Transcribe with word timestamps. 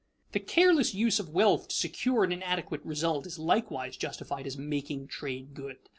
_The 0.31 0.39
careless 0.39 0.95
use 0.95 1.19
of 1.19 1.29
wealth 1.29 1.67
to 1.67 1.75
secure 1.75 2.23
an 2.23 2.31
inadequate 2.31 2.83
result 2.83 3.27
is 3.27 3.37
likewise 3.37 3.95
justified 3.97 4.47
as 4.47 4.57
"making 4.57 5.05
trade 5.09 5.53
good." 5.53 5.77